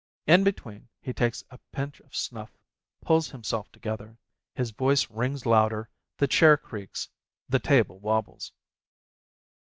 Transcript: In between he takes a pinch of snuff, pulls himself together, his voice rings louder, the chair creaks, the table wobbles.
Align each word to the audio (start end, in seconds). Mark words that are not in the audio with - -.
In 0.25 0.43
between 0.43 0.87
he 0.99 1.13
takes 1.13 1.43
a 1.51 1.59
pinch 1.71 1.99
of 1.99 2.15
snuff, 2.15 2.49
pulls 3.01 3.29
himself 3.29 3.71
together, 3.71 4.17
his 4.55 4.71
voice 4.71 5.07
rings 5.11 5.45
louder, 5.45 5.91
the 6.17 6.27
chair 6.27 6.57
creaks, 6.57 7.07
the 7.47 7.59
table 7.59 7.99
wobbles. 7.99 8.51